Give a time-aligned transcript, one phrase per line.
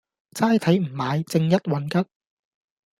[0.33, 2.09] 齋睇唔買，正一運吉